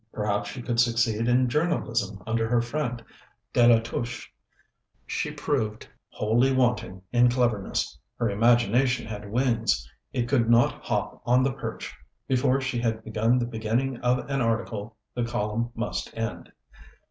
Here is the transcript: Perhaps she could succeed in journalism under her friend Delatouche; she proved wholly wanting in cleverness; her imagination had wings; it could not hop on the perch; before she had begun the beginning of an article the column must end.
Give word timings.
Perhaps 0.11 0.49
she 0.49 0.63
could 0.63 0.79
succeed 0.79 1.27
in 1.27 1.47
journalism 1.47 2.23
under 2.25 2.47
her 2.49 2.59
friend 2.59 3.03
Delatouche; 3.53 4.31
she 5.05 5.29
proved 5.29 5.87
wholly 6.09 6.51
wanting 6.51 7.03
in 7.13 7.29
cleverness; 7.29 7.99
her 8.17 8.27
imagination 8.27 9.05
had 9.05 9.29
wings; 9.31 9.87
it 10.11 10.27
could 10.27 10.49
not 10.49 10.81
hop 10.83 11.21
on 11.23 11.43
the 11.43 11.53
perch; 11.53 11.95
before 12.27 12.59
she 12.59 12.79
had 12.79 13.03
begun 13.03 13.37
the 13.37 13.45
beginning 13.45 13.97
of 13.97 14.27
an 14.27 14.41
article 14.41 14.97
the 15.13 15.23
column 15.23 15.69
must 15.75 16.09
end. 16.17 16.51